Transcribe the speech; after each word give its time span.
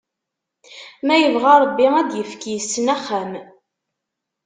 Ma 1.05 1.15
ibɣa 1.25 1.53
Ṛebbi 1.63 1.87
ad 1.99 2.07
d-ifk, 2.09 2.41
yessen 2.47 2.87
axxam. 2.95 3.31